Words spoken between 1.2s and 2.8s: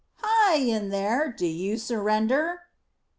Do you surrender?"